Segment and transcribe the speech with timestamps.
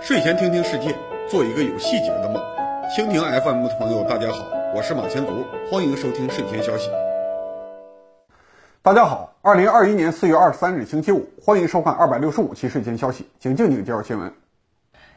[0.00, 0.96] 睡前听听世界，
[1.28, 2.42] 做一个有细节的梦。
[2.96, 6.88] 蜻蜓 FM 的朋友，大家好，我是马前卒，欢迎收听睡前消息。
[8.80, 14.32] 大家好，二零二一年四月二十三日星期五，欢迎收看二百六十五期睡前消息，请静静介绍新闻。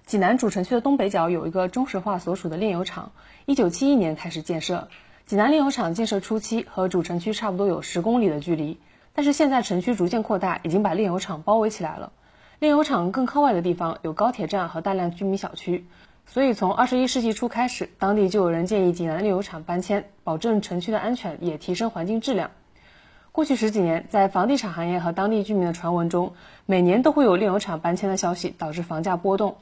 [0.05, 3.13] 济南主城区的东北角有一个中石化所属的炼油厂，
[3.45, 4.89] 一九七一年开始建设。
[5.25, 8.77] 济南炼油厂建设初期和主城区差不多有十公里的距离，
[9.13, 12.11] 但是现在城区逐渐扩大，已经把炼油厂包围起来了。
[12.59, 15.85] 炼油厂更靠外的地方有高铁站和大量居民小区，
[16.25, 22.51] 所以从二十一世纪初开始，当地就有人建议济南炼油厂搬迁，保证城区的安全，也提升环境质量。
[23.31, 26.33] 过去十几年，在房地产行业和当地居民的传闻中，
[26.65, 29.55] 每年都会有炼油厂搬迁的消息，导致房价波动。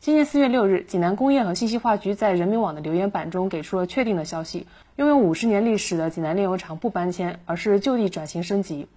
[0.00, 8.88] 今年四月六日，济南工业和信息化局在人民网的留言板中给出了确定的消息：拥有五十年历史的济南炼油厂不搬迁，而是就地转型升级。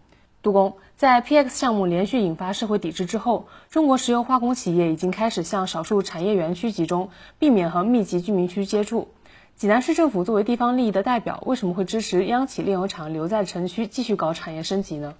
[0.43, 9.07] 杜工，在 PX 项目连续引发社会抵制之后，中国石油化工企业已经开始向少数产业园区集中，避免和密集居民区接触。
[9.55, 15.13] 济南市政府作为地方利益的代表，为什么会支持央企炼油厂留在城区继续搞产业升级呢？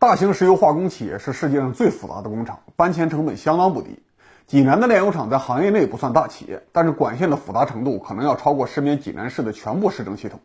[0.00, 4.00] 大型石油化工企业是世界上最复杂的工厂，搬迁成本相当不低。
[4.48, 10.40] 济南的炼油厂在行业内不算大企业，但是管线的复杂程度可能要超过身边济南市的全部市政系统。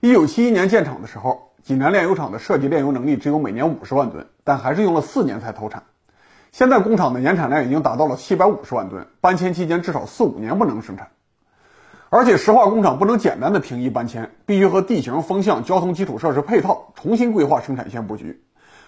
[0.00, 5.84] 一九七一年建厂的时候，济南炼油厂的设计炼油能力只有每年五十万吨，但还是用了四年才投产。
[6.50, 11.08] 现在工厂的年产量已经达到了七百五十万吨，搬迁期间至少四五年不能生产。
[12.10, 18.42] 而且石化工厂不能简单的平移搬迁，必须和地形、风向、交通基础设施配套，重新规划生产线布局。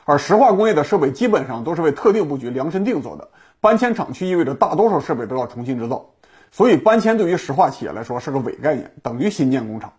[0.05, 3.29] 而石化工业的设备基本上都是为特定布局量身定做的，
[3.61, 6.05] 搬迁厂区意味着大多数设备都要重新制造，
[6.51, 9.93] 所以搬迁对于石化企业来说是个伪概念，等于新建工厂。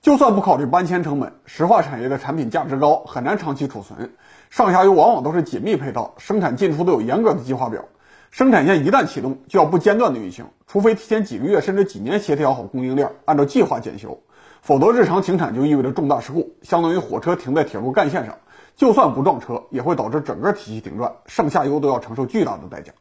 [0.00, 4.12] 就算不考虑搬迁成本，石化产业的产品价值高，很难长期储存，
[4.48, 7.84] 上下游往往都是紧密配套，生产进出都有严格的计划表。
[8.30, 14.22] 生产线一旦启动，就要不间断的运行，除非提前几个月甚至几年协调好供应链，按照计划检修，
[14.62, 18.36] 否则日常停产就意味着重大事故，相当于火车停在铁路干线上，
[18.76, 22.92] 就算不撞车，也会导致整个体系停转，上下游都要承受巨大的代价。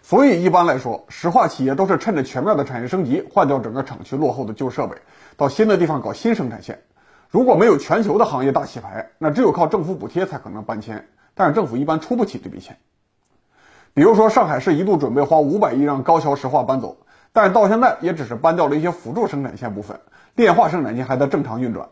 [0.00, 4.96] 所以一般来说，石化企业都是趁着全面的产业升级，换掉整个厂区落后的旧设备，
[5.38, 6.82] 到新的地方搞新生产线。
[7.30, 12.76] 如果没有全球的行业大洗牌，那只有靠政府补贴才可能搬迁，但是政府一般出不起这笔钱。
[13.94, 16.96] 比如说，上海市一度准备花五百亿让高桥石化搬走，
[17.32, 19.96] 但是到现在也只是搬掉了一些辅助生产线部分，
[20.34, 21.88] 炼化生产线还在正常运转。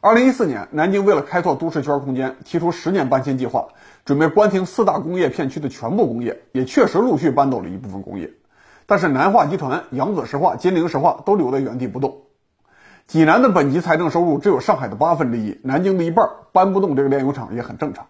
[0.00, 3.68] 二零一四年，南京为了开拓都市圈空间，提出十年搬迁计划，
[4.06, 8.30] 准备关停四大工业片区的全部工业，也确实陆续搬走了一部分工业。
[8.86, 12.16] 但是南化集团、扬子石化、金陵石化都留在原地不动。
[13.08, 18.06] 济南的本级财政收入只有上海的八分之一，南京的一半，搬不动这个炼油厂也很正常。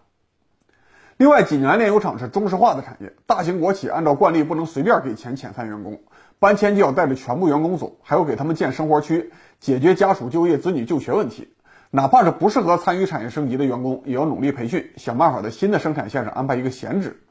[1.16, 6.00] 另外，济南炼油厂是中石化的产业，大型国企按照惯例不能随便给钱遣散员工，
[6.40, 11.54] 搬迁就要带着全部员工走，还要给他们建生活区，解决家属就业、子女就学问题。
[11.92, 17.22] 哪怕是不适合参与产业升级的员工，也要努力培训，想办法在新的生产线上安排一个闲职。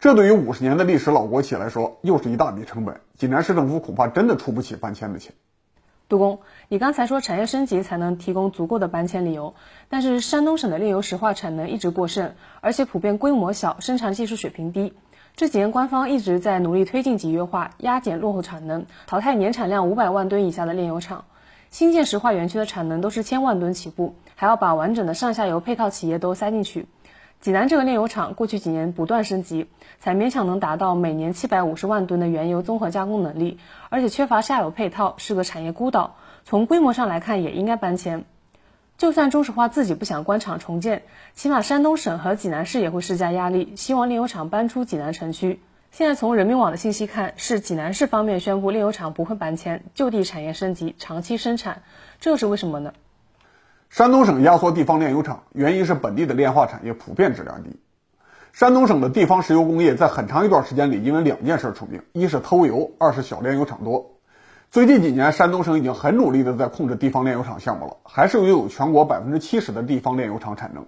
[0.00, 3.00] 这对于五十年的历史老国企来说，又是一大笔成本。
[3.16, 5.32] 济南市政府恐怕真的出不起搬迁的钱。
[6.08, 9.54] 杜工，你刚才说产业升级才能提供足够的搬迁理由，
[9.88, 14.92] 但是山东省的炼油石化产能一直过剩，而且普遍规模小，生产技术水平低。
[15.34, 21.24] 这几年官方一直在努力推进集约化，压减落后产能，淘汰年产量五百万吨以下的炼油厂。
[21.70, 26.86] 新建石化园区的产能都是千万吨起步，还要把完整的上下游配套企业都塞进去。
[27.44, 29.66] 济南这个炼油厂过去几年不断升级，
[29.98, 33.58] 才勉强能达到每年七百五十万吨的原油综合加工能力，
[33.90, 36.16] 而且缺乏下游配套，是个产业孤岛。
[36.46, 38.24] 从规模上来看，也应该搬迁。
[38.96, 41.02] 就算中石化自己不想关厂重建，
[41.34, 45.60] 起码山东省和济南市也会施加压力，希望炼油厂搬出济南城区。
[45.90, 51.82] 现在从人民网的信息看，是济南市方面宣布炼油厂不会搬迁，就地产业升级，长期生产，
[52.20, 52.94] 这是为什么呢？
[53.94, 57.78] 山东省压缩地方炼油厂，原因是本地的炼化产业普遍质量低。
[58.52, 64.04] 山东省的地方石油工业在很长一段时间里，因为两件事出名：一是偷油，二是小炼油厂多。
[64.68, 70.84] 最近几年，山东省已经很努力的在控制地方炼油厂项目了，还是拥有全国百分之七十的地方炼油厂产能。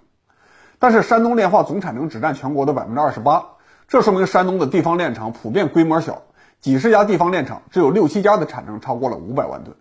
[0.77, 3.41] 但是山东炼化总产能只占全国的百分之二十八，
[3.87, 6.23] 这说明山东的地方炼厂普遍规模小，
[6.59, 9.73] 几十家地方炼厂只有六七家的产能超过了五百万吨。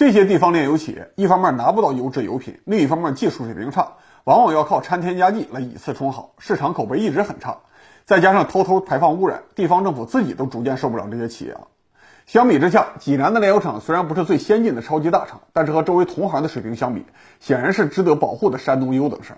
[0.00, 7.58] 这些地方炼油企业，一方面拿不到优质油品，另一方面技术水平差，往往要靠掺添加剂来以次充好，市场口碑一直很差。
[8.06, 11.68] 再加上偷偷排放污染，地方政府自己都逐渐受不了这些企业了。
[12.24, 17.04] 相比之下，济南的炼油厂虽然不是最先进的超级大厂，但是和周围同行的水平相比，
[17.38, 19.36] 显然是值得保护的山东优等生。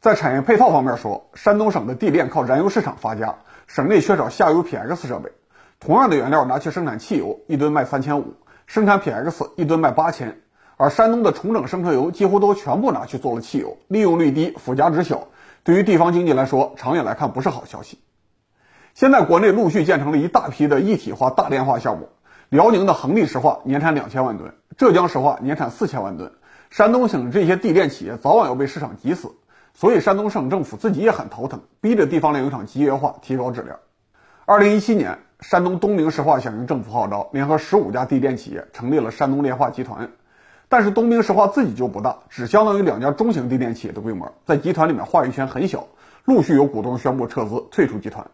[0.00, 5.32] 在产业配套方面说，山东省的地炼靠燃油市场发家，省内缺少下游 PX 设备。
[5.80, 8.34] 同样的原料拿去生产汽油，一吨卖三千五，
[8.72, 10.42] 生产 PX 一吨卖八千。
[10.76, 15.26] 而山东的重整生车油几乎都全部拿去做了汽油，利用率低，附加值小，
[15.64, 17.98] 对于地方经济来说，长远来看不是好消息。
[18.94, 22.10] 现在国内陆续建成了一大批的一体化大炼化项目，
[22.48, 26.30] 辽宁的恒力石化年产两千万吨，浙江石化年产四千万吨，
[26.70, 29.32] 山东省这些地炼企业早晚要被市场挤死，
[29.74, 33.80] 所以山东省政府自己也很头疼，逼着地方炼油厂集约化，提高质量。
[34.46, 40.10] 二零一七年，山东东明石化响应政府号召，联合十五家地炼企业成立了山东炼化集团。
[40.68, 45.86] 但是东明石化自己就不大，只相当于两家中型地炼企业的规模，在集团里面话语权很小。
[46.26, 48.26] 陆续有股东宣布撤资退出集团。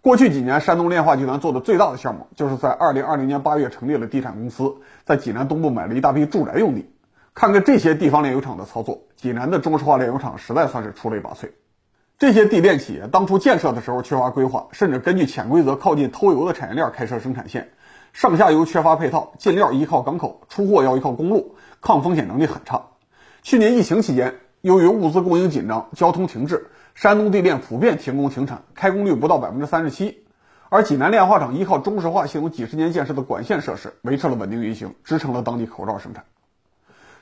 [0.00, 4.74] 过去几年，山东炼化集团做的最大的项目，就是在二零二零年八月成立了地产公司，
[5.04, 6.90] 在济南东部买了一大批住宅用地。
[7.34, 11.50] 看看这些地方炼油厂的操作，济南的中石化炼油厂实在算是出类拔萃。
[12.18, 17.72] 这些地炼企业当初建设的时候缺乏规划，甚至根据潜规则靠近偷油的产业链开设生产线。
[18.12, 22.80] 上下游缺乏配套，进料依靠港口，出货要依靠公路，抗风险能力很差。
[23.42, 30.24] 去年疫情期间，由于物资供应紧张，交通停滞，山东地炼普遍停工停产，开工率不到百分之三十七。
[30.68, 36.24] 而济南炼化厂依靠中石化系统几十年建设的管线设施，维持了稳定运行，支撑了当地口罩生产。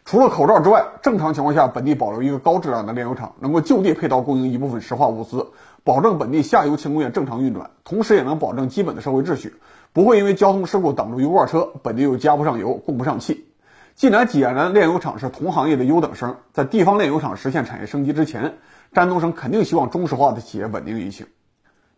[0.04, 5.46] 除了口罩之外，正常情况下，本地保留一个高质量的炼油厂，能够就地配套供应一部分石化物资，
[5.84, 9.54] 保证本地下游轻工业正常运转，同时也能保证基本的社会秩序。
[9.92, 13.46] 不会因为交通事故挡住油罐车，本地又加不上油，供不上气。
[13.94, 18.54] 既然济南炼油厂是同行业的优等生，在地方炼油厂实现产业升级之前，
[18.94, 21.26] 山东省肯定希望中石化的企业稳定运行。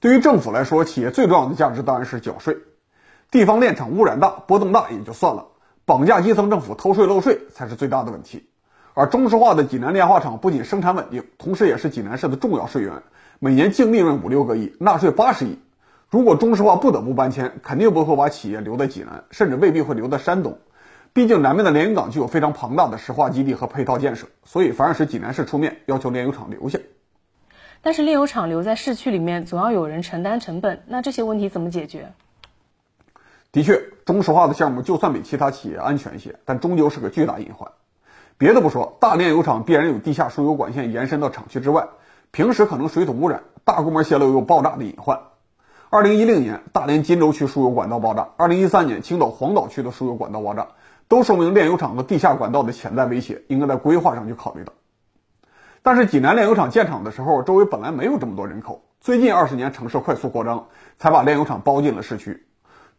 [0.01, 2.57] 对于政府来说，企业最重要的价值当然是缴税。
[3.31, 5.47] 地方炼厂污染大、波动大也就算了，
[5.85, 8.47] 绑架基层政府偷税漏税才是最大的问题。
[8.95, 13.03] 而中石化的济南炼化厂不仅生产稳定，同时也是济南市的重要税源，
[13.39, 15.59] 每年净利润五六个亿，纳税八十亿。
[16.11, 20.59] 如果中石化不得不搬迁，肯定不会把企业留在济南，甚至未必会留在山东。
[21.15, 26.79] 毕竟南面的连云港具有非常庞大的石化基地和配套建设，所以反而是济南市出面要求炼油厂留下。
[27.81, 32.13] 但是炼油厂留在市区里面，总要有人承担成本，那这些问题怎么解决？
[33.53, 37.71] 的确，中石化的项目就算比其他企业安全些，但终究是个巨大隐患。
[38.39, 41.87] 别的不说，大炼油厂必然有地下输油管线延伸到厂区之外，
[42.31, 45.21] 平时可能水土污染、大规模泄漏有爆炸的隐患。
[45.91, 50.69] 二零一零年，大连金州区输油管道爆炸；二零一三年，青岛黄岛区的输油管道爆炸，
[51.07, 54.73] 都说明炼油厂和地下管道的潜在威胁，应该在规划上去考虑到。
[55.83, 62.47] 但是济南炼油厂建厂的时候，周围本来没有这么多人口，最近二十年城市快速扩张，才把炼油厂包进了市区。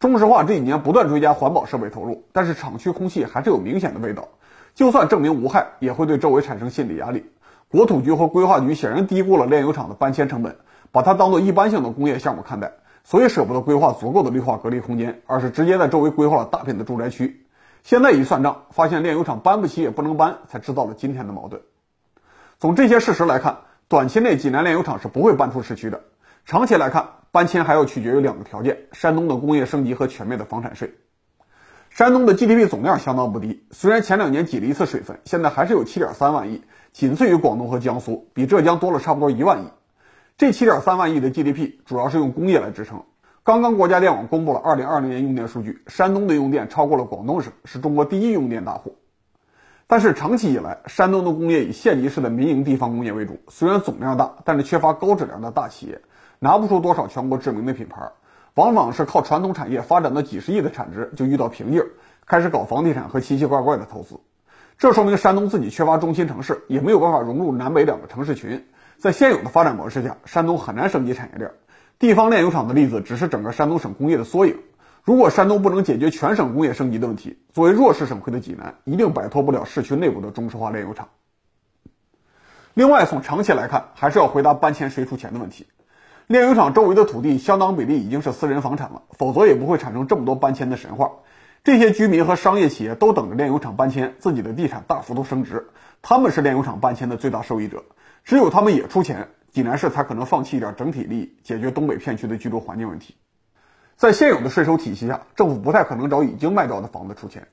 [0.03, 4.27] 中石化这几年不断追加环保设备投入，但是厂区空气还是有明显的味道，
[4.75, 7.31] 就算证明无害，也会对周围产生心理压力。
[7.69, 10.57] 国土局和规划局显然低估了炼油厂的搬迁成本，
[10.91, 12.73] 把它当做一般性的工业项目看待。
[13.05, 17.45] 所以舍不得规划足够的绿化隔离空间，而是直接在周围规划了大片的住宅区。
[17.81, 21.61] 现在一算账，发现炼油厂搬不起也不能搬，才制造了今天的矛盾。
[22.59, 26.01] 从这些事实来看，短期内济南炼油厂是不会搬出市区的。
[26.43, 30.93] 长期来看，搬迁还要取决于两个条件：山东的工业升级和全面的房产税。
[31.89, 39.67] 山东的 GDP 总量相当不低，虽然前两年挤了一次水分，现在还是有7.3万亿，仅次于广东和江苏，比浙江多了差不多一万亿。
[40.37, 43.01] 这七点三万亿的 GDP 主要是用工业来支撑。
[43.43, 48.95] 刚刚国家电网公布了二零二零年用电数据，山东的用电超过了广东省，是中国第一用电大户。
[49.87, 55.99] 但是长期以来，山东的工业以县级市的民营地方工业为主，虽然总量大，但是缺乏高质量的大企业，
[56.43, 58.01] 拿不出多少全国知名的品牌，
[58.55, 61.81] 往往是靠传统产业发展到几十亿的产值就遇到瓶颈，
[62.25, 64.19] 开始搞房地产和奇奇怪怪的投资。
[64.77, 68.67] 这说明山东自己缺乏中心城市，也没有办法融入南北两个城市群。
[68.97, 71.49] 在现有的发展模式下，山东很难升级产业链。
[71.97, 74.59] 地方炼油厂的例子只是整个山东省工业的缩影。
[75.05, 81.07] 如果山东不能解决全省工业升级的问题，作为弱势省会的济南，一定摆脱不了市区内部的中石化炼油厂。
[82.73, 85.65] 另外，从长期来看，还是要回答搬迁谁出钱的问题。
[86.27, 91.11] 炼油厂周围的土地相当比例已经是私人房产了，否则也不会产生这么多搬迁的神话。
[91.65, 95.67] 这些居民和商业企业都等着炼油厂搬迁，自己的地产大幅度升值，
[96.01, 97.83] 他们是炼油厂搬迁的最大受益者。
[98.23, 103.15] 只有他们也出钱，济南市才可能放弃一点整体利益，解决东北片区的居住环境问题。
[103.97, 107.47] 在现有的税收体系下，政府不太可能找已经卖掉的房子出钱。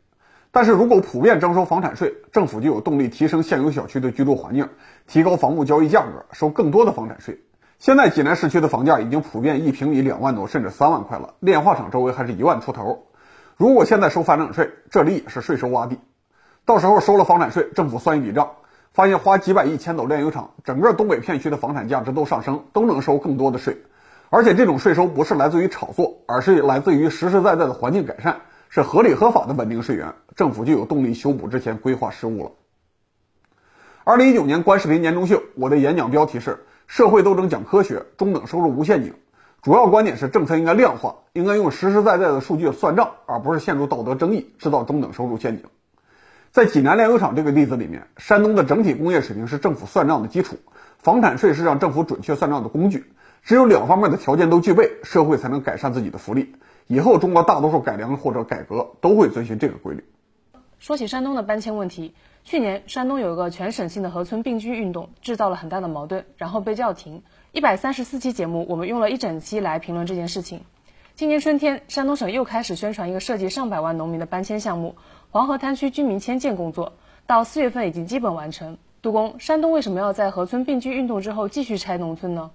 [0.52, 4.68] 但是如果普遍征收房产税，政府就有动力提升现有小区的居住环境，
[5.08, 7.40] 提高房屋交易价格，收更多的房产税。
[7.80, 13.06] 现在济南市区的房价已经普遍一平米两万多，甚至三万块了，炼化厂周围还是一万出头。
[13.56, 15.99] 如果现在收房产税，这里也是税收洼地。
[16.66, 18.50] 到时候收了房产税，政府算一笔账。
[18.92, 23.80] 发现花几百亿迁走炼油厂，整个东北片区的房产价值都上升，都能收更多的税。
[24.28, 32.50] 而且这种税收不是来自于炒作，而是来自于实实在在的环境改善，是合理合法的稳定税源，政府就有动力修补之前规划失误了。
[34.04, 39.14] 二零一九年观视频年终秀，我的演讲标题是“社会斗争讲科学，中等收入无陷阱”，
[39.62, 45.66] 主要观点是政策应该量化，应该用实实在在的数据算账，而不是陷入道德争议，制造中等收入陷阱。
[46.50, 50.56] 在济南炼油厂这个例子里面，山东的整体工业水平是政府算账的基础，
[50.99, 53.04] 房产税是让政府准确算账的工具。
[53.44, 56.56] 只有两方面的条件都具备，社会才能改善自己的福利。
[56.88, 60.04] 以后中国大多数改良或者改革都会遵循这个规律。
[60.80, 67.22] 说起山东的搬迁问题，去年山东有一个全省性的河村并居运动，制造了很大的矛盾，然后被叫停。
[67.52, 70.62] 一百三十四期节目，我们用了一整期来评论这件事情。
[71.14, 74.96] 今年春天，山东省又开始宣传一个涉及上百万农民的搬迁项目——
[75.30, 76.94] 黄河滩区居民迁建工作，
[77.26, 78.78] 到四月份已经基本完成。
[79.02, 82.50] 杜工，山东为什么要在河村并居运动之后继续拆农村呢？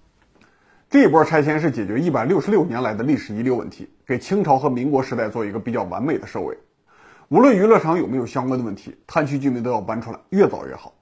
[0.90, 6.58] 这一波拆迁是解决一百六十六年来的历史遗留问题，给清朝和民国时代做一个比较完美的收尾。
[7.30, 10.94] 无论娱乐场有没有相关的问题，滩区居民都要搬出来，越早越好。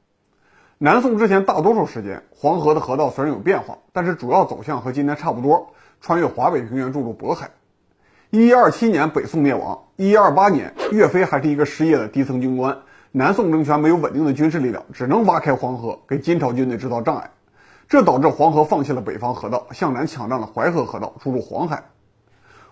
[0.78, 7.50] 南宋之前大多数时间，黄河的河道虽然有变化，但是主要走向和今天差不多，穿越华北平原注入渤海。
[8.30, 12.78] 一一二七年北宋灭亡，一一二八年岳飞还是一个失业的低层军官，
[13.12, 17.30] 南宋政权没有稳定的军事力量，只能挖开黄河，给金朝军队制造障碍。
[17.90, 21.84] 这导致黄河放弃了北方河道，向南抢占了淮河河道，注入黄海。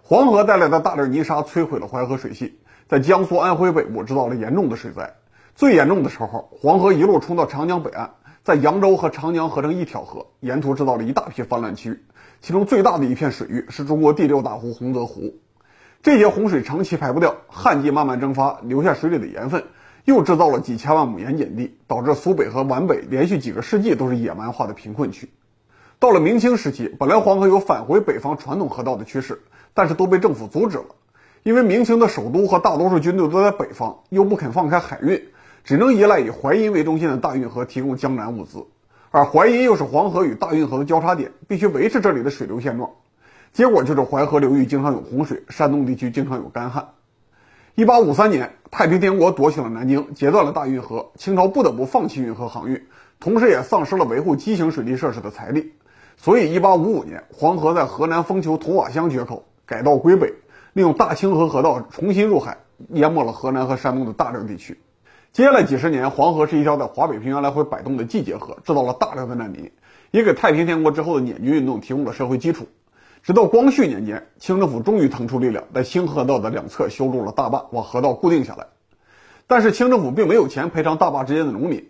[0.01, 2.60] 黄河带来的大量泥沙摧毁了淮河水系，
[2.91, 5.15] 在江苏、安徽北部制造了严重的水灾。
[5.55, 12.03] 最严重的时候，黄河一路冲到长江北岸，在扬州和长江合成一条河，沿途制造了一大批泛滥区。
[12.41, 15.36] 其中最大的一片水域是中国第六大湖洪泽湖。
[16.03, 19.63] 这些洪水长期排不掉，旱季慢慢蒸发，留下水里的盐分。
[20.03, 25.31] 又制造了几千万亩盐碱地，导致苏北和皖北连续几个世纪都是野蛮化的贫困区。
[25.98, 29.43] 到了明清时期，本来黄河有返回北方传统河道的趋势，
[29.74, 30.88] 但是都被政府阻止了。
[31.43, 35.24] 因为明清的首都和大多数军队都在北方，又不肯放开海运，
[35.63, 38.63] 只能依赖以淮阴为中心的大运河提供江南物资，
[39.10, 42.91] 而淮阴又是黄河与大运河的交叉点，必须维持这里的水流现状。
[43.53, 46.89] 结果就是淮河流域经常有洪水，山东地区经常有干旱。
[47.74, 52.86] 一八五三年，太平天国夺取了南京，截断了大运河，清朝不得不放弃运河航运，
[53.19, 55.74] 同时也丧失了维护畸形水利设施的财力。
[56.17, 60.33] 所以，一八五五年，黄河在河南封丘桐瓦乡决口，改道归北，
[60.74, 62.60] 利用大清河河道重新入海，
[62.90, 64.80] 淹没了河南和山东的大量地区。
[65.34, 69.72] 接下来几十年，黄河是一条在华北平原来回摆动的季节河，制造了大量的难民，
[70.12, 72.68] 也给太平天国之后的捻军运动提供了社会基础。
[73.24, 78.68] 直到光绪年间，清政府终于腾出力量，在新河道的两侧修筑了大坝，把河道固定下来。
[79.48, 81.90] 但是清政府并没有钱赔偿大坝之间的农民，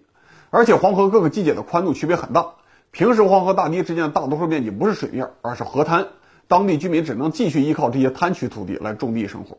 [0.49, 2.47] 而且黄河各个季节的宽度区别很大。
[2.91, 6.07] 平时黄河大堤之间的大多数面积不是水面，而是河滩，
[6.51, 9.57] 当地居民只能继续依靠这些滩区土地来种地生活。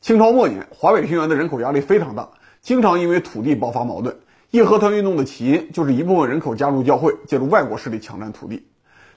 [0.00, 2.30] 清朝末年，华北平原的人口压力非常大，
[2.62, 4.16] 经常因为土地爆发矛盾。
[4.50, 8.66] 义和团运动的起因就是一部分人口加入教会，借助外国势力抢占土地。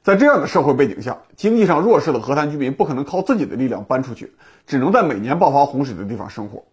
[0.04, 4.34] 在这样的社会背景下，经济上弱势的河滩居民不可能靠自己的力量搬出去，
[4.66, 6.66] 只能在每年爆发洪水的地方生活。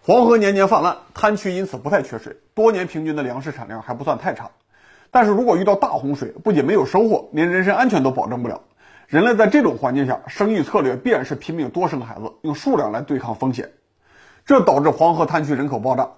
[0.00, 4.50] 黄河年年泛滥，滩区因此不太缺水，多年平均的粮食产量还不算太差。
[5.10, 8.62] 但是如果遇到大洪水，不仅没有收获，连人身安全都保证不了。
[9.10, 13.72] 人类在这种环境下，生育策略必然是拼命多生孩子，用数量来对抗风险，
[14.46, 16.10] 这导致黄河滩区人口爆炸。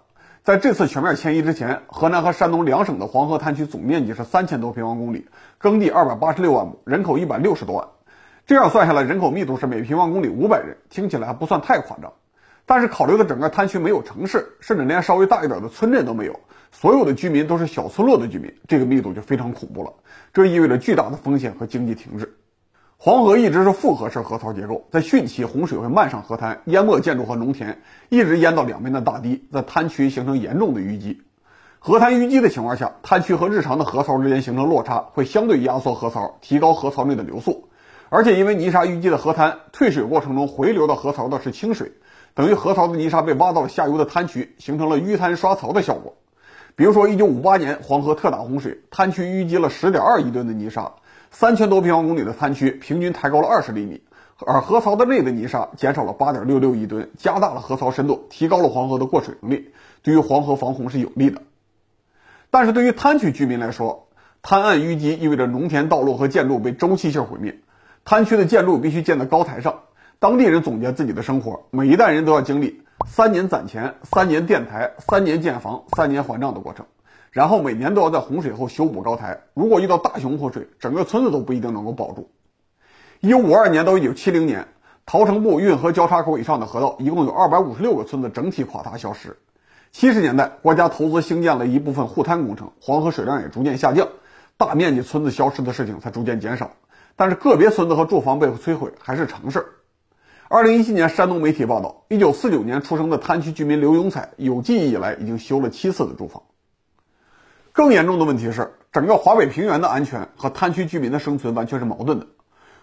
[0.45, 7.89] 在这次全面迁移之前，河南和山东两省的黄河滩区总面积是三千多平方公里，耕地二百八十六万亩，人口一百六十多万。
[8.45, 12.13] 这样算下来，人口密度是每平方公里五百人，听起来还不算太夸张。
[12.67, 19.95] 但是考虑到整个滩区没有城市，甚至连稍微大一点的村镇都没有，所有的居民都是小村落的居民，这个密度就非常恐怖了。
[20.35, 22.37] 这意味着巨大的风险和经济停滞。
[23.05, 31.21] 黄河一直是复合式河槽结构，在汛期洪水会漫上河滩，淹没建筑和农田，一直淹到两边的大堤，在滩区形成严重的淤积。
[31.81, 37.69] 河滩淤积的情况下，滩区和日常的河槽之间形成落差，会相对压缩河槽，提高河槽内的流速。
[38.09, 41.91] 而且因为泥沙淤积的河滩，退水过程中回流到河槽的是清水，
[42.35, 46.15] 等于河槽的泥沙被挖到了下游的滩区，形成了淤滩刷槽的效果。
[46.77, 50.93] 比如说，一九五八年黄河特大洪水，滩区淤积了十点二亿吨的泥沙。
[51.35, 54.03] 三千多平方公里的滩区平均抬高了二十厘米，
[54.47, 59.73] 而河槽的内的泥沙减少了八点六六亿吨，加大了河槽深度，提高了黄河的过水能力，
[60.03, 61.41] 对于黄河防洪是有利的。
[62.51, 64.09] 但是对于滩区居民来说，
[64.43, 67.59] 滩岸淤积意味着农田、道路和建筑被周期性毁灭。
[68.05, 69.81] 滩区的建筑必须建在高台上，
[70.19, 76.85] 当地人总结自己的生活，每一代人都要经历三年攒钱、三年垫台、三年建房、三年还账的过程。
[77.33, 79.41] 然后每年都要在洪水后修补高台。
[79.55, 82.31] 如果遇到大型洪水，整个村子都不一定能够保住。
[83.21, 84.69] 一九五二年到一九七零年，
[85.07, 89.39] 桃城部运河交叉口以上的河道一共有二百五十六个村子整体垮塌消失。
[89.93, 94.09] 七十年代，国家投资兴建了一部分护滩工程，黄河水量也逐渐下降，
[94.59, 96.73] 大面积村子消失的事情才逐渐减少。
[97.17, 99.67] 但是个别村子和住房被摧毁还是常事儿。
[100.49, 106.43] 二零一七年，山东媒体报道，一九四九年出生的滩区居民刘永彩，有记忆以来已经修了七次的住房。
[107.73, 112.27] 更严重的问题是，整个华北平原的安全和滩区居民的生存完全是矛盾的。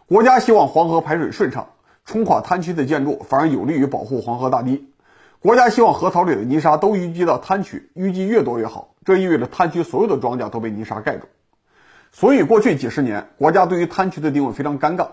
[0.08, 1.70] 国家希望黄河排水顺畅，
[2.06, 4.90] 冲垮滩区的建筑反而有利于保护黄河大堤。
[5.40, 11.28] 国家希望河槽里的泥沙都淤积到滩区，淤积越多越好，这意味着滩区所有的庄稼都被泥沙盖住。
[12.12, 15.08] 所以，过去几十年，国家对于滩区的定位非常尴尬。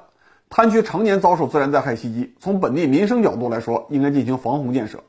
[0.49, 5.05] 滩区常年遭受自然灾害袭击，从本地民生角度来说，应该进行防洪建设。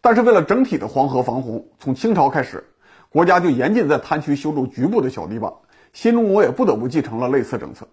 [0.00, 2.64] 但是为了整体的黄河防洪，从清朝开始，
[3.10, 5.52] 国家就严禁在滩区修筑局部的小堤坝。
[5.92, 7.88] 新中国也不得不继承了类似政策。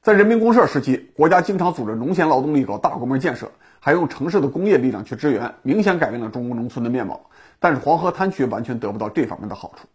[0.00, 3.50] 在人民公社时期，国家经常组织农闲劳动力搞大规模建设，
[3.80, 7.28] 还用城市的工业力量去支援，明显改变了中国农村的面貌。
[7.58, 9.88] 但是黄河滩区完全得不到这方面的好处。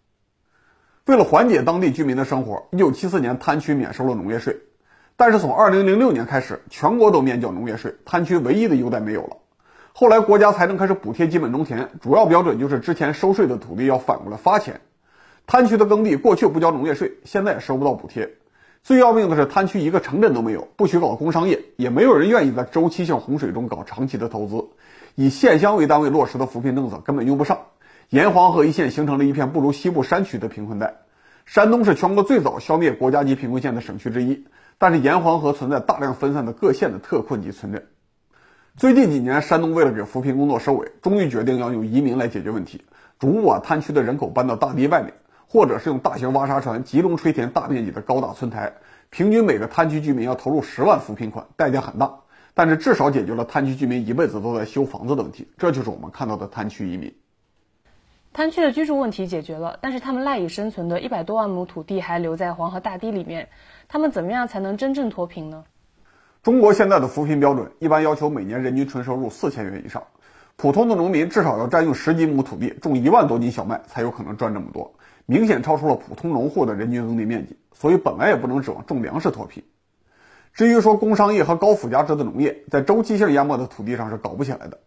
[1.06, 4.58] 为了缓解当地居民的生活，1974年滩区免收了农业税。
[5.16, 9.38] 但是从二零零六年开始，全国都免缴农业税，滩区唯一的优待没有了。
[10.02, 14.82] 后来国家财政开始补贴基本农田，主要标准就是之前收税的土地要反过来发钱。
[15.46, 18.32] 滩区的耕地过去不交农业税，现在也收不到补贴。
[18.82, 24.70] 最要命的是，滩区一个城镇都没有，不许搞工商业，也没有人愿意在周期性洪水中搞长期的投资。
[25.14, 27.60] 以县乡为单位落实的扶贫政策根本用不上，
[28.10, 30.96] 沿黄河一线形成了一片不如西部山区的贫困带。
[31.46, 34.48] 山东是全国最早消灭国家级贫困县的省区之一。
[34.80, 37.86] 但是沿黄河存在大量分散的各县的特困级村镇。
[38.82, 42.84] 最近几年，山东为了给扶贫工作收尾，终于决定要用移民来解决问题，
[43.20, 45.14] 逐步把滩区的人口搬到大堤外面，
[45.48, 48.74] 或者是用大型挖沙船集中吹填大面积的高大村台。
[49.12, 52.12] 平均每个滩区居民要投入十万扶贫款，代价很大，
[52.56, 55.48] 但是至少解决了滩区居民一辈子都在修房子的问题。
[55.60, 57.14] 这就是我们看到的滩区移民。
[58.34, 63.48] 滩区的居住问题解决了，但是他们赖以生存的一百多万亩土地还留在黄河大堤里面。
[63.88, 65.66] 他们怎么样才能真正脱贫呢？
[66.44, 70.02] 中国现在的扶贫标准一般要求每年人均纯收入四千元以上，
[70.56, 74.92] 普通的农民至少要占用十几亩土地种一万多斤小麦才有可能赚这么多，
[75.28, 79.64] 明显超出了普通农户的人均耕地面积，所以本来也不能指望种粮食脱贫。
[80.52, 84.80] 至于说工商业和高附加值的农业，在周期性淹没的土地上是搞不起来的。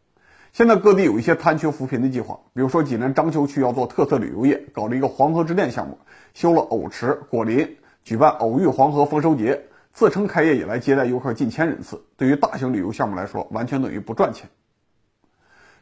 [0.52, 5.96] 现在各地有一些滩区扶贫的计划，比如说济南章丘区要做特色旅游业，搞了一个黄河之恋项目，
[6.34, 7.76] 修了藕池、果林。
[8.02, 9.62] 举办偶遇黄河丰收节，
[9.94, 12.02] 自称开业以来接待游客近千人次。
[12.16, 14.50] 对于大型旅游项目来说，完全等于不赚钱。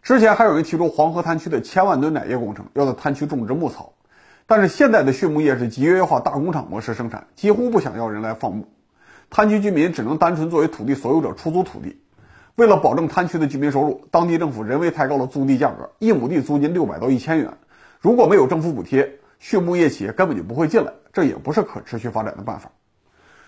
[0.02, 3.94] 之前还有人提出黄河滩区的千万吨奶业工程，要在滩区种植牧草。
[4.46, 8.68] 但是现在的畜牧业是集约化大工厂模式生产，几乎不想要人来放牧。
[9.30, 12.02] 滩区居民只能单纯作为土地所有者出租土地。
[12.56, 17.50] 为了保证滩区的居民收入，当地政府人为抬高了租地价格，一亩地租金六百到一千元。
[17.98, 20.92] 如果没有政府补贴，畜牧业企业根本就不会进来。
[21.14, 22.70] 这也不是可持续发展的办法，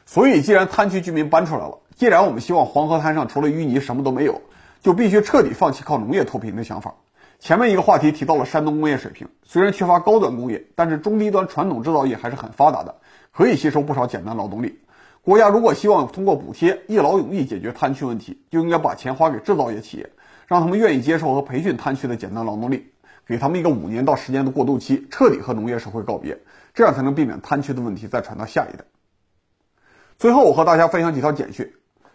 [0.07, 4.43] 所以既然滩区居民搬出来了，既然我们希望黄河滩上除了淤泥什么都没有，
[4.83, 6.95] 就必须彻底放弃靠农业脱贫的想法。
[7.41, 12.97] 前面一个话题提到了山东工业水平，虽然缺乏高端工业，但是中低端传统制造业还是很发达的，
[13.33, 14.79] 可以吸收不少简单劳动力。
[15.23, 20.11] 国家如果希望通过补贴一劳永逸解决滩区问题，就应该把钱花给制造业企业，
[20.47, 22.93] 让他们愿意接受和培训滩区的简单劳动力，
[23.27, 26.39] 给他们一个五年到十年的过渡期，彻底和农业社会告别。
[26.75, 28.85] 这样才能避免滩区的问题再传到下一代。
[30.17, 31.73] 最后，我和大家分享几条简讯。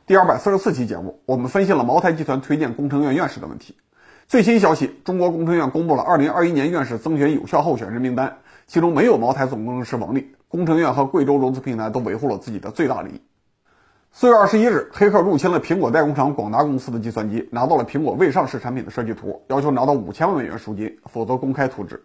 [0.08, 3.76] 第二百四十四期节目，我们分析了茅台集团推荐工程院院士的问题。
[4.26, 10.34] 最新消息，中国工程院公布了二零二一年院士增选有效候选人名单，其中没有茅台总工程师王力。
[10.48, 13.22] 工程院和贵州融资平台都维护了自己的最大利益。
[14.12, 22.02] 四月二十一日，黑客入侵了苹果代工厂广达公司的计算机，拿到了苹果未上市产品的设计图，要求拿到五千万美元赎金，否则公开图纸。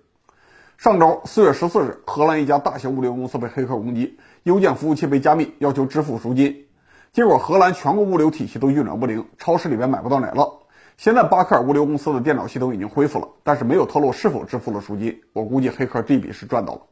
[0.77, 6.67] 上周四月十四日，荷兰一家大型物流公司被黑客攻击，邮件服务器被加密，要求支付赎金。
[7.15, 10.59] 结果荷兰全国物流体系都运转不灵，超市里面买不到奶酪。
[10.99, 15.23] 现在巴克尔物流公司的电脑系统已经恢复了，但是没有透露是否支付了赎金。
[15.33, 16.83] 我估计黑客这笔是赚到了。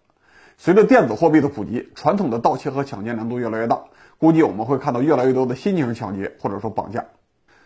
[0.57, 3.83] 随着电子货币的普及，传统的盗窃和抢劫难度越来越大，
[4.17, 7.05] 估计我们会看到越来越多的新型抢劫或者说绑架。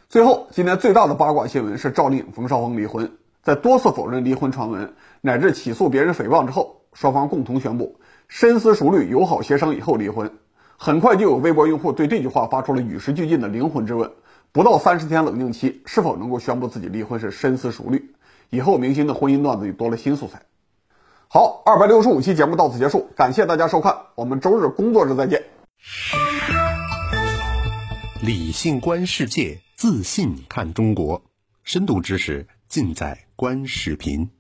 [0.09, 3.13] 最后，今年最大的八卦新闻是赵丽颖、冯绍峰离婚。
[3.45, 10.33] 在多次否认离婚传闻乃至起诉别人诽谤之后，双方共同宣布深思熟虑，友好协商以后离婚，
[10.77, 14.11] 很快就有微博用户对这句话发出了与时俱进的灵魂质问：
[14.53, 18.15] 不到三十天冷静期，是否能够宣布自己离婚是深思熟虑？
[18.51, 20.43] 以后明星的婚姻段子又多了新素材。
[21.29, 25.45] 好，二百六十五期节目到此结束，感谢大家收看，我们周日工作日再见。
[28.23, 31.23] 理性观世界，自信看中国，
[31.65, 34.36] 深度知识尽在观视频。